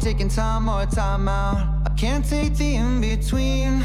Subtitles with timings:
[0.00, 1.86] taking time or time out.
[1.86, 3.82] I can't take the in between.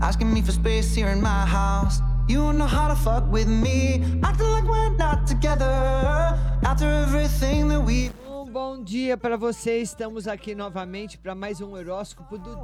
[0.00, 2.00] Asking me for space here in my house.
[2.28, 4.02] You don't know how to fuck with me.
[4.22, 5.66] Acting like we're not together.
[6.62, 9.78] After everything that we Um bom dia para você.
[9.78, 12.58] Estamos aqui novamente para mais um horóscopo do.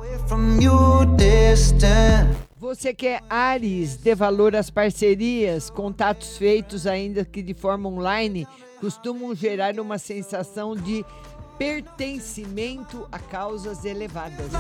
[2.56, 8.46] Você que é Ares, dê valor às parcerias, contatos feitos ainda que de forma online
[8.80, 11.04] costumam gerar uma sensação de
[11.58, 14.50] pertencimento a causas elevadas.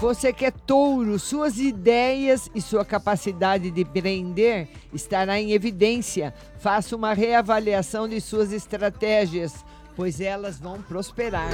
[0.00, 6.34] Você que é touro, suas ideias e sua capacidade de empreender estará em evidência.
[6.58, 11.50] Faça uma reavaliação de suas estratégias, pois elas vão prosperar.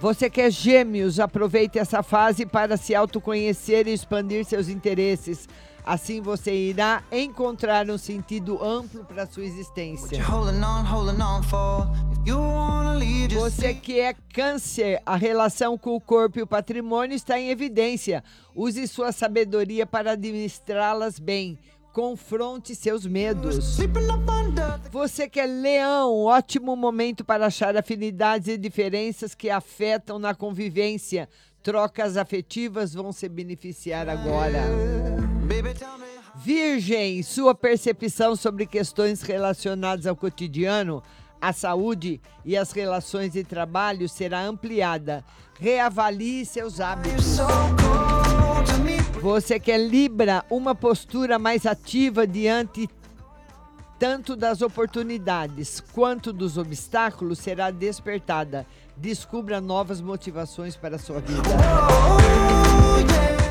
[0.00, 5.48] Você que é gêmeos, aproveite essa fase para se autoconhecer e expandir seus interesses.
[5.86, 10.20] Assim você irá encontrar um sentido amplo para sua existência.
[13.38, 18.24] Você que é câncer, a relação com o corpo e o patrimônio está em evidência.
[18.52, 21.56] Use sua sabedoria para administrá-las bem.
[21.92, 23.78] Confronte seus medos.
[24.90, 31.28] Você que é leão, ótimo momento para achar afinidades e diferenças que afetam na convivência.
[31.66, 34.62] Trocas afetivas vão se beneficiar agora.
[36.36, 41.02] Virgem, sua percepção sobre questões relacionadas ao cotidiano,
[41.40, 45.24] à saúde e às relações de trabalho será ampliada.
[45.58, 47.38] Reavalie seus hábitos.
[49.20, 52.88] Você que é Libra, uma postura mais ativa diante
[53.98, 58.66] tanto das oportunidades quanto dos obstáculos será despertada.
[58.96, 61.42] Descubra novas motivações para a sua vida.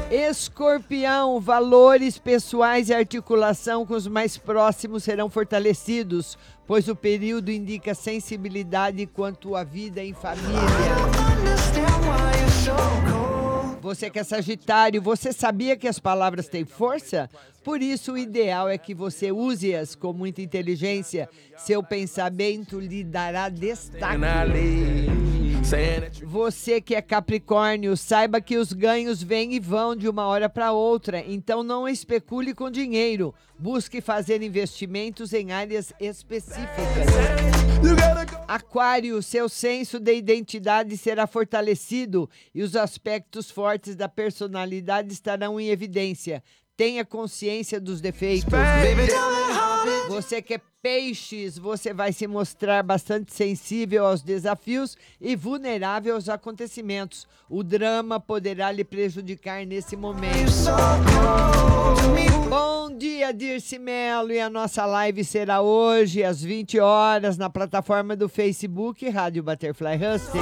[0.09, 7.93] Escorpião, valores pessoais e articulação com os mais próximos serão fortalecidos, pois o período indica
[7.93, 10.51] sensibilidade quanto à vida em família.
[13.85, 17.29] Você que é Sagitário, você sabia que as palavras têm força?
[17.63, 21.29] Por isso, o ideal é que você use-as com muita inteligência.
[21.55, 24.17] Seu pensamento lhe dará destaque.
[26.23, 30.71] Você que é Capricórnio, saiba que os ganhos vêm e vão de uma hora para
[30.71, 33.35] outra, então não especule com dinheiro.
[33.59, 37.05] Busque fazer investimentos em áreas específicas.
[38.55, 45.67] Aquário, seu senso de identidade será fortalecido e os aspectos fortes da personalidade estarão em
[45.67, 46.41] evidência.
[46.77, 48.45] Tenha consciência dos defeitos.
[48.49, 49.11] Baby,
[50.07, 56.29] Você que é peixes, você vai se mostrar bastante sensível aos desafios e vulnerável aos
[56.29, 57.27] acontecimentos.
[57.49, 60.51] O drama poderá lhe prejudicar nesse momento.
[62.47, 68.15] Bom dia, Dirce Melo, e a nossa live será hoje às 20 horas na plataforma
[68.15, 70.39] do Facebook Rádio Butterfly Husting.